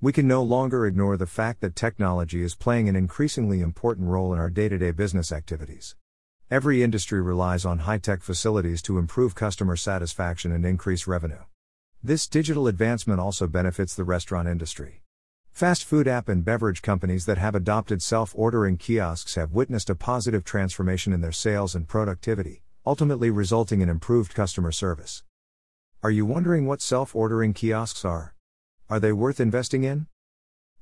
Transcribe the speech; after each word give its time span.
We 0.00 0.12
can 0.12 0.28
no 0.28 0.44
longer 0.44 0.86
ignore 0.86 1.16
the 1.16 1.26
fact 1.26 1.60
that 1.60 1.74
technology 1.74 2.40
is 2.40 2.54
playing 2.54 2.88
an 2.88 2.94
increasingly 2.94 3.60
important 3.60 4.06
role 4.06 4.32
in 4.32 4.38
our 4.38 4.48
day 4.48 4.68
to 4.68 4.78
day 4.78 4.92
business 4.92 5.32
activities. 5.32 5.96
Every 6.52 6.84
industry 6.84 7.20
relies 7.20 7.64
on 7.64 7.80
high 7.80 7.98
tech 7.98 8.22
facilities 8.22 8.80
to 8.82 8.98
improve 8.98 9.34
customer 9.34 9.74
satisfaction 9.74 10.52
and 10.52 10.64
increase 10.64 11.08
revenue. 11.08 11.42
This 12.00 12.28
digital 12.28 12.68
advancement 12.68 13.18
also 13.18 13.48
benefits 13.48 13.96
the 13.96 14.04
restaurant 14.04 14.46
industry. 14.46 15.02
Fast 15.50 15.84
food 15.84 16.06
app 16.06 16.28
and 16.28 16.44
beverage 16.44 16.80
companies 16.80 17.26
that 17.26 17.38
have 17.38 17.56
adopted 17.56 18.00
self 18.00 18.32
ordering 18.36 18.76
kiosks 18.76 19.34
have 19.34 19.50
witnessed 19.50 19.90
a 19.90 19.96
positive 19.96 20.44
transformation 20.44 21.12
in 21.12 21.22
their 21.22 21.32
sales 21.32 21.74
and 21.74 21.88
productivity, 21.88 22.62
ultimately 22.86 23.30
resulting 23.30 23.80
in 23.80 23.88
improved 23.88 24.32
customer 24.32 24.70
service. 24.70 25.24
Are 26.04 26.12
you 26.12 26.24
wondering 26.24 26.66
what 26.66 26.80
self 26.80 27.16
ordering 27.16 27.52
kiosks 27.52 28.04
are? 28.04 28.36
Are 28.90 28.98
they 28.98 29.12
worth 29.12 29.38
investing 29.38 29.84
in? 29.84 30.06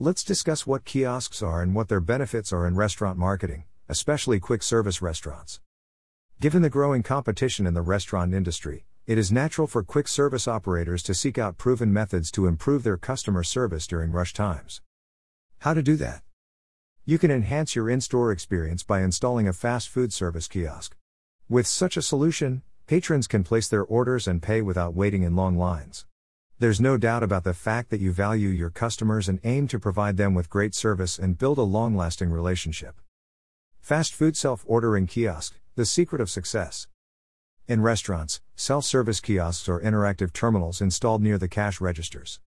Let's 0.00 0.24
discuss 0.24 0.66
what 0.66 0.84
kiosks 0.84 1.40
are 1.40 1.62
and 1.62 1.72
what 1.72 1.86
their 1.88 2.00
benefits 2.00 2.52
are 2.52 2.66
in 2.66 2.74
restaurant 2.74 3.16
marketing, 3.16 3.62
especially 3.88 4.40
quick 4.40 4.64
service 4.64 5.00
restaurants. 5.00 5.60
Given 6.40 6.62
the 6.62 6.68
growing 6.68 7.04
competition 7.04 7.64
in 7.64 7.74
the 7.74 7.80
restaurant 7.80 8.34
industry, 8.34 8.86
it 9.06 9.18
is 9.18 9.30
natural 9.30 9.68
for 9.68 9.84
quick 9.84 10.08
service 10.08 10.48
operators 10.48 11.04
to 11.04 11.14
seek 11.14 11.38
out 11.38 11.58
proven 11.58 11.92
methods 11.92 12.32
to 12.32 12.48
improve 12.48 12.82
their 12.82 12.96
customer 12.96 13.44
service 13.44 13.86
during 13.86 14.10
rush 14.10 14.32
times. 14.32 14.82
How 15.60 15.72
to 15.72 15.82
do 15.82 15.94
that? 15.94 16.22
You 17.04 17.18
can 17.18 17.30
enhance 17.30 17.76
your 17.76 17.88
in 17.88 18.00
store 18.00 18.32
experience 18.32 18.82
by 18.82 19.02
installing 19.02 19.46
a 19.46 19.52
fast 19.52 19.88
food 19.88 20.12
service 20.12 20.48
kiosk. 20.48 20.96
With 21.48 21.68
such 21.68 21.96
a 21.96 22.02
solution, 22.02 22.62
patrons 22.88 23.28
can 23.28 23.44
place 23.44 23.68
their 23.68 23.84
orders 23.84 24.26
and 24.26 24.42
pay 24.42 24.60
without 24.60 24.92
waiting 24.92 25.22
in 25.22 25.36
long 25.36 25.56
lines. 25.56 26.04
There's 26.62 26.80
no 26.80 26.96
doubt 26.96 27.24
about 27.24 27.42
the 27.42 27.54
fact 27.54 27.90
that 27.90 27.98
you 27.98 28.12
value 28.12 28.48
your 28.48 28.70
customers 28.70 29.28
and 29.28 29.40
aim 29.42 29.66
to 29.66 29.80
provide 29.80 30.16
them 30.16 30.32
with 30.32 30.48
great 30.48 30.76
service 30.76 31.18
and 31.18 31.36
build 31.36 31.58
a 31.58 31.62
long 31.62 31.96
lasting 31.96 32.30
relationship. 32.30 33.00
Fast 33.80 34.14
food 34.14 34.36
self 34.36 34.62
ordering 34.68 35.08
kiosk, 35.08 35.58
the 35.74 35.84
secret 35.84 36.20
of 36.20 36.30
success. 36.30 36.86
In 37.66 37.82
restaurants, 37.82 38.40
self 38.54 38.84
service 38.84 39.18
kiosks 39.18 39.68
are 39.68 39.80
interactive 39.80 40.32
terminals 40.32 40.80
installed 40.80 41.20
near 41.20 41.36
the 41.36 41.48
cash 41.48 41.80
registers. 41.80 42.38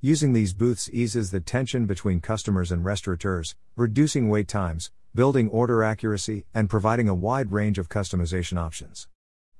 Using 0.00 0.32
these 0.32 0.52
booths 0.52 0.90
eases 0.92 1.30
the 1.30 1.38
tension 1.38 1.86
between 1.86 2.20
customers 2.20 2.72
and 2.72 2.84
restaurateurs, 2.84 3.54
reducing 3.76 4.28
wait 4.28 4.48
times, 4.48 4.90
building 5.14 5.48
order 5.48 5.84
accuracy, 5.84 6.44
and 6.52 6.68
providing 6.68 7.08
a 7.08 7.14
wide 7.14 7.52
range 7.52 7.78
of 7.78 7.88
customization 7.88 8.58
options. 8.58 9.06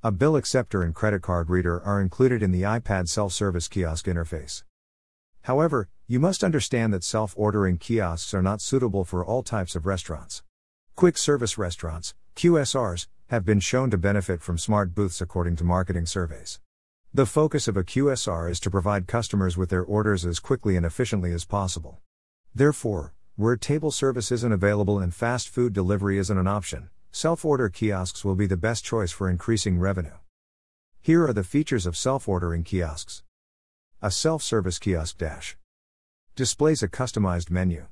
A 0.03 0.11
bill 0.11 0.35
acceptor 0.35 0.81
and 0.83 0.95
credit 0.95 1.21
card 1.21 1.51
reader 1.51 1.79
are 1.83 2.01
included 2.01 2.43
in 2.43 2.53
the 2.53 2.63
iPad 2.63 3.07
self 3.07 3.35
service 3.35 3.69
kiosk 3.69 4.07
interface. 4.07 4.63
However, 5.43 5.91
you 6.07 6.19
must 6.19 6.43
understand 6.43 6.95
that 6.95 7.05
self 7.05 7.35
ordering 7.37 7.77
kiosks 7.77 8.33
are 8.33 8.41
not 8.41 8.63
suitable 8.63 9.05
for 9.05 9.23
all 9.23 9.43
types 9.43 9.77
of 9.77 9.85
restaurants. 9.85 10.43
Quick 10.97 11.19
service 11.19 11.59
restaurants, 11.59 12.15
QSRs, 12.35 13.09
have 13.27 13.45
been 13.45 13.61
shown 13.61 13.91
to 13.91 13.99
benefit 13.99 14.41
from 14.41 14.57
smart 14.57 14.95
booths 14.95 15.21
according 15.21 15.57
to 15.57 15.65
marketing 15.65 16.07
surveys. 16.07 16.61
The 17.13 17.27
focus 17.27 17.69
of 17.69 17.77
a 17.77 17.85
QSR 17.85 18.51
is 18.51 18.59
to 18.61 18.71
provide 18.71 19.07
customers 19.07 19.59
with 19.59 19.69
their 19.69 19.85
orders 19.85 20.25
as 20.25 20.41
quickly 20.41 20.79
and 20.79 20.87
efficiently 20.87 21.33
as 21.33 21.45
possible. 21.45 22.01
Therefore, 22.55 23.13
where 23.37 23.55
table 23.55 23.91
service 23.91 24.33
isn't 24.33 24.51
available 24.51 24.99
and 24.99 25.15
fast 25.15 25.51
food 25.51 25.75
delivery 25.75 26.17
isn't 26.17 26.39
an 26.39 26.49
option, 26.49 26.89
Self 27.13 27.45
order 27.45 27.69
kiosks 27.69 28.25
will 28.25 28.37
be 28.37 28.47
the 28.47 28.57
best 28.57 28.85
choice 28.85 29.11
for 29.11 29.29
increasing 29.29 29.81
revenue. 29.81 30.15
Here 31.01 31.27
are 31.27 31.33
the 31.33 31.43
features 31.43 31.85
of 31.85 31.97
self 31.97 32.29
ordering 32.29 32.63
kiosks 32.63 33.25
a 34.01 34.13
self 34.13 34.45
service 34.45 34.79
kiosk 34.79 35.19
dash 35.19 35.59
displays 36.37 36.85
a 36.85 36.89
customized 36.89 37.51
menu. 37.51 37.87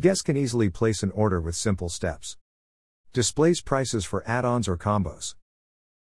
Guests 0.00 0.22
can 0.22 0.36
easily 0.36 0.68
place 0.68 1.04
an 1.04 1.12
order 1.12 1.40
with 1.40 1.54
simple 1.54 1.88
steps. 1.88 2.36
Displays 3.12 3.60
prices 3.60 4.04
for 4.04 4.28
add 4.28 4.44
ons 4.44 4.66
or 4.66 4.76
combos. 4.76 5.36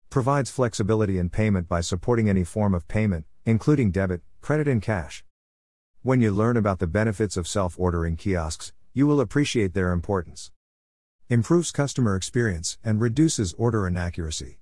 Provides 0.10 0.50
flexibility 0.50 1.18
in 1.20 1.30
payment 1.30 1.68
by 1.68 1.82
supporting 1.82 2.30
any 2.30 2.46
form 2.46 2.74
of 2.74 2.88
payment, 2.88 3.26
including 3.46 3.92
debit, 3.92 4.22
credit, 4.40 4.70
and 4.70 4.82
cash. 4.82 5.26
When 6.02 6.22
you 6.22 6.32
learn 6.32 6.56
about 6.56 6.80
the 6.80 6.88
benefits 6.88 7.36
of 7.36 7.46
self 7.46 7.78
ordering 7.78 8.16
kiosks, 8.16 8.72
you 8.94 9.06
will 9.06 9.20
appreciate 9.20 9.74
their 9.74 9.92
importance 9.92 10.50
improves 11.32 11.72
customer 11.72 12.18
experience, 12.18 12.78
and 12.84 13.00
reduces 13.00 13.54
order 13.54 13.88
inaccuracy. 13.88 14.60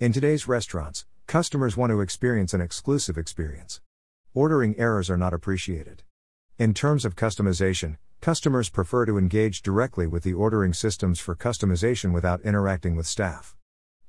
In 0.00 0.12
today's 0.12 0.48
restaurants, 0.48 1.06
customers 1.28 1.76
want 1.76 1.90
to 1.90 2.00
experience 2.00 2.52
an 2.52 2.60
exclusive 2.60 3.16
experience. 3.16 3.80
Ordering 4.34 4.74
errors 4.76 5.08
are 5.08 5.16
not 5.16 5.32
appreciated. 5.32 6.02
In 6.58 6.74
terms 6.74 7.04
of 7.04 7.14
customization, 7.14 7.98
customers 8.20 8.70
prefer 8.70 9.06
to 9.06 9.18
engage 9.18 9.62
directly 9.62 10.08
with 10.08 10.24
the 10.24 10.32
ordering 10.32 10.72
systems 10.72 11.20
for 11.20 11.36
customization 11.36 12.12
without 12.12 12.40
interacting 12.40 12.96
with 12.96 13.06
staff. 13.06 13.54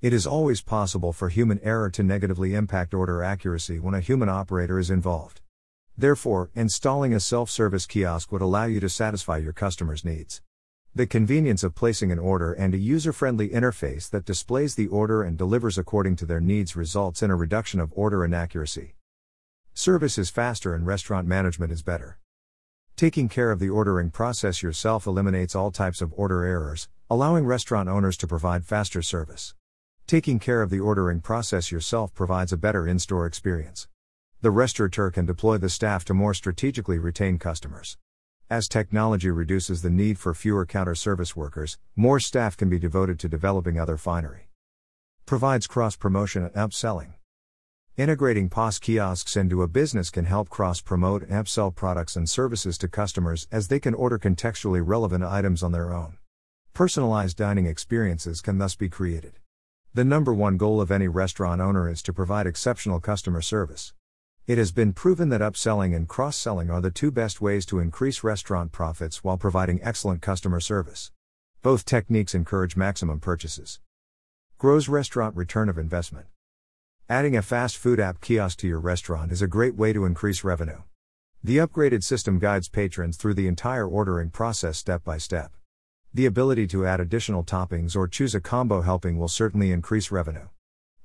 It 0.01 0.12
is 0.12 0.25
always 0.25 0.62
possible 0.62 1.13
for 1.13 1.29
human 1.29 1.59
error 1.62 1.91
to 1.91 2.01
negatively 2.01 2.56
impact 2.56 2.95
order 2.95 3.22
accuracy 3.22 3.78
when 3.78 3.94
a 3.94 4.00
human 4.00 4.28
operator 4.28 4.79
is 4.79 4.90
involved. 4.90 5.41
Therefore, 5.95 6.50
installing 6.56 7.13
a 7.13 7.19
self 7.19 7.51
service 7.51 7.85
kiosk 7.85 8.31
would 8.31 8.41
allow 8.41 8.66
you 8.66 8.79
to 8.79 8.90
satisfy 8.90 9.38
your 9.38 9.53
customers' 9.53 10.03
needs. 10.03 10.41
The 10.97 11.06
convenience 11.06 11.61
of 11.66 11.75
placing 11.75 12.13
an 12.13 12.19
order 12.19 12.53
and 12.53 12.73
a 12.73 12.78
user 12.78 13.11
friendly 13.11 13.50
interface 13.50 14.09
that 14.11 14.23
displays 14.23 14.75
the 14.75 14.88
order 14.88 15.23
and 15.23 15.38
delivers 15.38 15.78
according 15.78 16.16
to 16.16 16.25
their 16.25 16.39
needs 16.39 16.78
results 16.78 17.22
in 17.22 17.29
a 17.29 17.35
reduction 17.35 17.81
of 17.81 17.91
order 17.97 18.23
inaccuracy. 18.23 18.95
Service 19.73 20.17
is 20.17 20.29
faster 20.29 20.73
and 20.73 20.88
restaurant 20.88 21.28
management 21.28 21.73
is 21.73 21.83
better. 21.83 22.17
Taking 22.95 23.28
care 23.28 23.51
of 23.51 23.59
the 23.59 23.67
ordering 23.67 24.09
process 24.09 24.63
yourself 24.63 25.06
eliminates 25.06 25.53
all 25.53 25.69
types 25.69 26.01
of 26.01 26.13
order 26.16 26.45
errors, 26.45 26.88
allowing 27.09 27.45
restaurant 27.45 27.89
owners 27.89 28.16
to 28.16 28.25
provide 28.25 28.63
faster 28.63 29.01
service. 29.01 29.53
Taking 30.07 30.39
care 30.39 30.62
of 30.62 30.69
the 30.69 30.79
ordering 30.79 31.19
process 31.19 31.73
yourself 31.73 32.13
provides 32.13 32.53
a 32.53 32.57
better 32.57 32.88
in 32.88 33.00
store 33.00 33.25
experience. 33.25 33.89
The 34.39 34.50
restaurateur 34.50 35.12
can 35.12 35.25
deploy 35.25 35.57
the 35.57 35.69
staff 35.69 36.06
to 36.06 36.13
more 36.13 36.33
strategically 36.33 37.00
retain 37.00 37.38
customers. 37.38 37.97
As 38.47 38.67
technology 38.67 39.31
reduces 39.31 39.81
the 39.81 39.89
need 39.89 40.19
for 40.19 40.35
fewer 40.35 40.67
counter 40.67 40.94
service 40.94 41.35
workers, 41.35 41.79
more 41.95 42.19
staff 42.19 42.56
can 42.56 42.69
be 42.69 42.78
devoted 42.78 43.17
to 43.22 43.28
developing 43.28 43.79
other 43.79 43.97
finery. 43.97 44.50
Provides 45.25 45.66
cross 45.66 45.95
promotion 45.95 46.44
and 46.44 46.53
upselling. 46.53 47.13
Integrating 47.97 48.50
POS 48.50 48.78
kiosks 48.78 49.35
into 49.35 49.63
a 49.63 49.67
business 49.67 50.11
can 50.11 50.25
help 50.25 50.50
cross 50.50 50.79
promote 50.79 51.23
and 51.23 51.31
upsell 51.31 51.73
products 51.73 52.16
and 52.16 52.29
services 52.29 52.78
to 52.78 52.88
customers 52.88 53.47
as 53.51 53.67
they 53.67 53.79
can 53.79 53.95
order 53.95 54.19
contextually 54.19 54.83
relevant 54.85 55.23
items 55.23 55.63
on 55.63 55.72
their 55.72 55.91
own. 55.91 56.19
Personalized 56.75 57.38
dining 57.38 57.66
experiences 57.66 58.41
can 58.41 58.59
thus 58.59 58.75
be 58.75 58.89
created. 58.89 59.39
The 59.95 60.06
number 60.06 60.31
one 60.31 60.57
goal 60.57 60.81
of 60.81 60.91
any 60.91 61.07
restaurant 61.07 61.62
owner 61.62 61.89
is 61.89 62.03
to 62.03 62.13
provide 62.13 62.45
exceptional 62.45 63.00
customer 63.00 63.41
service. 63.41 63.95
It 64.47 64.59
has 64.59 64.72
been 64.72 64.94
proven 64.94 65.29
that 65.29 65.41
upselling 65.41 65.95
and 65.95 66.07
cross 66.07 66.38
selling 66.38 66.69
are 66.69 66.79
the 66.79 66.91
two 66.91 67.09
best 67.09 67.41
ways 67.41 67.66
to 67.66 67.79
increase 67.79 68.23
restaurant 68.23 68.72
profits 68.72 69.23
while 69.23 69.39
providing 69.39 69.81
excellent 69.81 70.22
customer 70.22 70.59
service. 70.59 71.11
Both 71.63 71.83
techniques 71.83 72.35
encourage 72.35 72.78
maximum 72.78 73.19
purchases. 73.19 73.79
Grows 74.59 74.88
restaurant 74.88 75.35
return 75.35 75.67
of 75.67 75.79
investment. 75.79 76.28
Adding 77.09 77.35
a 77.35 77.41
fast 77.41 77.75
food 77.75 78.00
app 78.00 78.22
kiosk 78.22 78.59
to 78.59 78.67
your 78.67 78.79
restaurant 78.79 79.31
is 79.31 79.41
a 79.41 79.47
great 79.47 79.75
way 79.75 79.94
to 79.94 80.06
increase 80.06 80.44
revenue. 80.44 80.83
The 81.44 81.57
upgraded 81.57 82.03
system 82.03 82.38
guides 82.38 82.69
patrons 82.69 83.17
through 83.17 83.33
the 83.33 83.47
entire 83.47 83.88
ordering 83.88 84.29
process 84.29 84.77
step 84.77 85.03
by 85.03 85.17
step. 85.17 85.53
The 86.13 86.27
ability 86.27 86.67
to 86.67 86.85
add 86.85 87.00
additional 87.00 87.44
toppings 87.44 87.95
or 87.95 88.07
choose 88.07 88.35
a 88.35 88.41
combo 88.41 88.81
helping 88.81 89.17
will 89.17 89.27
certainly 89.27 89.72
increase 89.72 90.12
revenue. 90.12 90.50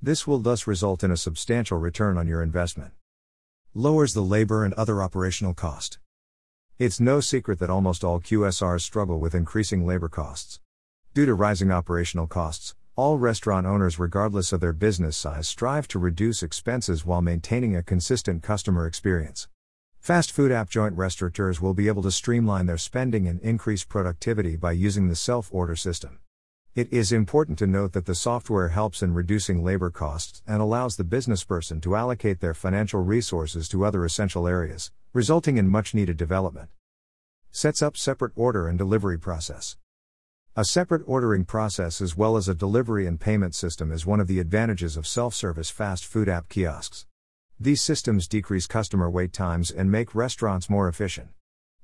This 0.02 0.26
will 0.26 0.40
thus 0.40 0.66
result 0.66 1.02
in 1.02 1.10
a 1.10 1.16
substantial 1.16 1.78
return 1.78 2.18
on 2.18 2.28
your 2.28 2.42
investment 2.42 2.92
lowers 3.74 4.14
the 4.14 4.22
labor 4.22 4.64
and 4.64 4.74
other 4.74 5.00
operational 5.00 5.54
cost. 5.54 6.00
It's 6.76 6.98
no 6.98 7.20
secret 7.20 7.60
that 7.60 7.70
almost 7.70 8.02
all 8.02 8.18
QSRs 8.18 8.80
struggle 8.80 9.20
with 9.20 9.32
increasing 9.32 9.86
labor 9.86 10.08
costs. 10.08 10.58
Due 11.14 11.24
to 11.24 11.34
rising 11.34 11.70
operational 11.70 12.26
costs, 12.26 12.74
all 12.96 13.16
restaurant 13.16 13.66
owners, 13.68 13.96
regardless 13.96 14.52
of 14.52 14.60
their 14.60 14.72
business 14.72 15.16
size, 15.16 15.46
strive 15.46 15.86
to 15.88 16.00
reduce 16.00 16.42
expenses 16.42 17.06
while 17.06 17.22
maintaining 17.22 17.76
a 17.76 17.82
consistent 17.82 18.42
customer 18.42 18.86
experience. 18.86 19.46
Fast 20.00 20.32
food 20.32 20.50
app 20.50 20.68
joint 20.68 20.96
restaurateurs 20.96 21.60
will 21.60 21.74
be 21.74 21.86
able 21.86 22.02
to 22.02 22.10
streamline 22.10 22.66
their 22.66 22.78
spending 22.78 23.28
and 23.28 23.40
increase 23.40 23.84
productivity 23.84 24.56
by 24.56 24.72
using 24.72 25.08
the 25.08 25.14
self 25.14 25.48
order 25.52 25.76
system. 25.76 26.18
It 26.80 26.90
is 26.90 27.12
important 27.12 27.58
to 27.58 27.66
note 27.66 27.92
that 27.92 28.06
the 28.06 28.14
software 28.14 28.68
helps 28.68 29.02
in 29.02 29.12
reducing 29.12 29.62
labor 29.62 29.90
costs 29.90 30.42
and 30.46 30.62
allows 30.62 30.96
the 30.96 31.04
business 31.04 31.44
person 31.44 31.78
to 31.82 31.94
allocate 31.94 32.40
their 32.40 32.54
financial 32.54 33.02
resources 33.02 33.68
to 33.68 33.84
other 33.84 34.02
essential 34.02 34.48
areas, 34.48 34.90
resulting 35.12 35.58
in 35.58 35.68
much 35.68 35.92
needed 35.92 36.16
development. 36.16 36.70
Sets 37.50 37.82
up 37.82 37.98
separate 37.98 38.32
order 38.34 38.66
and 38.66 38.78
delivery 38.78 39.18
process. 39.18 39.76
A 40.56 40.64
separate 40.64 41.02
ordering 41.04 41.44
process 41.44 42.00
as 42.00 42.16
well 42.16 42.38
as 42.38 42.48
a 42.48 42.54
delivery 42.54 43.06
and 43.06 43.20
payment 43.20 43.54
system 43.54 43.92
is 43.92 44.06
one 44.06 44.18
of 44.18 44.26
the 44.26 44.40
advantages 44.40 44.96
of 44.96 45.06
self 45.06 45.34
service 45.34 45.68
fast 45.68 46.06
food 46.06 46.30
app 46.30 46.48
kiosks. 46.48 47.04
These 47.60 47.82
systems 47.82 48.26
decrease 48.26 48.66
customer 48.66 49.10
wait 49.10 49.34
times 49.34 49.70
and 49.70 49.92
make 49.92 50.14
restaurants 50.14 50.70
more 50.70 50.88
efficient. 50.88 51.28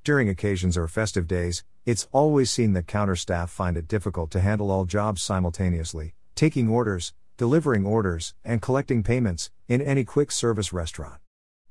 During 0.06 0.28
occasions 0.28 0.76
or 0.76 0.86
festive 0.86 1.26
days, 1.26 1.64
it's 1.84 2.06
always 2.12 2.48
seen 2.48 2.74
that 2.74 2.86
counter 2.86 3.16
staff 3.16 3.50
find 3.50 3.76
it 3.76 3.88
difficult 3.88 4.30
to 4.30 4.40
handle 4.40 4.70
all 4.70 4.84
jobs 4.84 5.20
simultaneously, 5.20 6.14
taking 6.36 6.68
orders, 6.68 7.12
delivering 7.36 7.84
orders, 7.84 8.32
and 8.44 8.62
collecting 8.62 9.02
payments 9.02 9.50
in 9.66 9.82
any 9.82 10.04
quick 10.04 10.30
service 10.30 10.72
restaurant. 10.72 11.20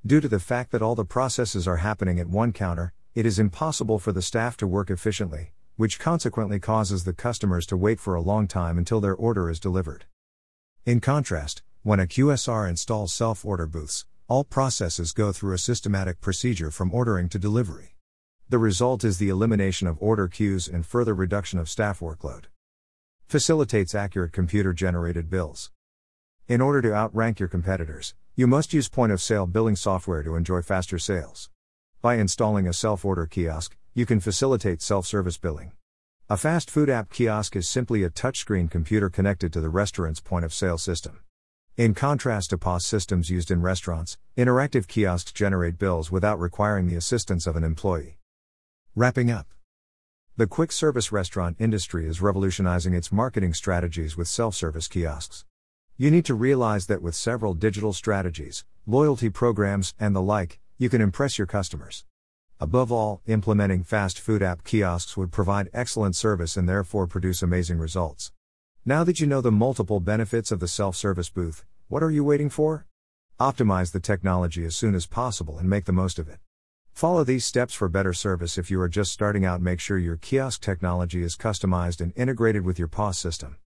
Due 0.05 0.19
to 0.19 0.27
the 0.27 0.41
fact 0.41 0.71
that 0.71 0.81
all 0.81 0.95
the 0.95 1.05
processes 1.05 1.65
are 1.65 1.77
happening 1.77 2.19
at 2.19 2.27
one 2.27 2.51
counter, 2.51 2.91
it 3.13 3.25
is 3.25 3.39
impossible 3.39 3.99
for 3.99 4.11
the 4.11 4.21
staff 4.21 4.57
to 4.57 4.67
work 4.67 4.89
efficiently, 4.89 5.53
which 5.77 5.97
consequently 5.97 6.59
causes 6.59 7.05
the 7.05 7.13
customers 7.13 7.65
to 7.65 7.77
wait 7.77 8.01
for 8.01 8.15
a 8.15 8.21
long 8.21 8.49
time 8.49 8.77
until 8.77 8.99
their 8.99 9.15
order 9.15 9.49
is 9.49 9.61
delivered. 9.61 10.03
In 10.85 10.99
contrast, 10.99 11.63
when 11.83 12.01
a 12.01 12.05
QSR 12.05 12.67
installs 12.67 13.13
self 13.13 13.45
order 13.45 13.65
booths, 13.65 14.05
all 14.27 14.43
processes 14.43 15.13
go 15.13 15.31
through 15.31 15.53
a 15.53 15.57
systematic 15.57 16.19
procedure 16.19 16.69
from 16.69 16.93
ordering 16.93 17.29
to 17.29 17.39
delivery. 17.39 17.94
The 18.47 18.59
result 18.59 19.03
is 19.03 19.17
the 19.17 19.29
elimination 19.29 19.87
of 19.87 19.97
order 19.99 20.27
queues 20.27 20.67
and 20.67 20.85
further 20.85 21.15
reduction 21.15 21.57
of 21.57 21.67
staff 21.67 21.99
workload. 21.99 22.43
Facilitates 23.25 23.95
accurate 23.95 24.33
computer 24.33 24.71
generated 24.71 25.31
bills. 25.31 25.71
In 26.47 26.61
order 26.61 26.79
to 26.83 26.93
outrank 26.93 27.39
your 27.39 27.49
competitors, 27.49 28.13
you 28.35 28.45
must 28.45 28.71
use 28.71 28.87
point 28.87 29.11
of 29.11 29.19
sale 29.19 29.47
billing 29.47 29.75
software 29.75 30.21
to 30.21 30.35
enjoy 30.35 30.61
faster 30.61 30.99
sales. 30.99 31.49
By 32.03 32.15
installing 32.17 32.67
a 32.67 32.73
self 32.73 33.03
order 33.03 33.25
kiosk, 33.25 33.75
you 33.95 34.05
can 34.05 34.19
facilitate 34.19 34.79
self 34.83 35.07
service 35.07 35.39
billing. 35.39 35.71
A 36.29 36.37
fast 36.37 36.69
food 36.69 36.87
app 36.87 37.09
kiosk 37.09 37.55
is 37.55 37.67
simply 37.67 38.03
a 38.03 38.11
touchscreen 38.11 38.69
computer 38.69 39.09
connected 39.09 39.53
to 39.53 39.61
the 39.61 39.69
restaurant's 39.69 40.19
point 40.19 40.45
of 40.45 40.53
sale 40.53 40.77
system. 40.77 41.21
In 41.77 41.95
contrast 41.95 42.51
to 42.51 42.59
POS 42.59 42.85
systems 42.85 43.31
used 43.31 43.49
in 43.49 43.63
restaurants, 43.63 44.19
interactive 44.37 44.87
kiosks 44.87 45.31
generate 45.31 45.79
bills 45.79 46.11
without 46.11 46.39
requiring 46.39 46.87
the 46.87 46.95
assistance 46.95 47.47
of 47.47 47.55
an 47.55 47.63
employee. 47.63 48.19
Wrapping 48.97 49.29
up 49.29 49.47
The 50.37 50.47
quick 50.47 50.71
service 50.71 51.11
restaurant 51.11 51.57
industry 51.59 52.07
is 52.07 52.21
revolutionizing 52.21 52.93
its 52.93 53.11
marketing 53.11 53.53
strategies 53.53 54.15
with 54.15 54.29
self 54.29 54.55
service 54.55 54.87
kiosks. 54.87 55.43
You 55.97 56.09
need 56.09 56.23
to 56.23 56.33
realize 56.33 56.85
that 56.85 57.01
with 57.01 57.13
several 57.13 57.55
digital 57.55 57.91
strategies, 57.91 58.63
loyalty 58.87 59.29
programs, 59.29 59.93
and 59.99 60.15
the 60.15 60.21
like, 60.21 60.61
you 60.77 60.87
can 60.87 61.01
impress 61.01 61.37
your 61.37 61.45
customers. 61.45 62.05
Above 62.61 62.89
all, 62.89 63.19
implementing 63.27 63.83
fast 63.83 64.17
food 64.17 64.41
app 64.41 64.63
kiosks 64.63 65.17
would 65.17 65.29
provide 65.33 65.69
excellent 65.73 66.15
service 66.15 66.55
and 66.55 66.69
therefore 66.69 67.05
produce 67.05 67.41
amazing 67.41 67.79
results. 67.79 68.31
Now 68.85 69.03
that 69.03 69.19
you 69.19 69.27
know 69.27 69.41
the 69.41 69.51
multiple 69.51 69.99
benefits 69.99 70.53
of 70.53 70.61
the 70.61 70.69
self 70.69 70.95
service 70.95 71.29
booth, 71.29 71.65
what 71.89 72.01
are 72.01 72.11
you 72.11 72.23
waiting 72.23 72.49
for? 72.49 72.85
Optimize 73.41 73.91
the 73.91 73.99
technology 73.99 74.63
as 74.63 74.73
soon 74.73 74.95
as 74.95 75.05
possible 75.05 75.57
and 75.57 75.69
make 75.69 75.83
the 75.83 75.91
most 75.91 76.17
of 76.17 76.29
it. 76.29 76.39
Follow 76.95 77.25
these 77.25 77.43
steps 77.43 77.73
for 77.73 77.89
better 77.89 78.13
service 78.13 78.57
if 78.57 78.71
you 78.71 78.79
are 78.79 78.87
just 78.87 79.11
starting 79.11 79.43
out. 79.43 79.61
Make 79.61 79.81
sure 79.81 79.97
your 79.97 80.15
kiosk 80.15 80.61
technology 80.61 81.23
is 81.23 81.35
customized 81.35 81.99
and 81.99 82.13
integrated 82.15 82.63
with 82.63 82.79
your 82.79 82.87
POS 82.87 83.17
system. 83.17 83.57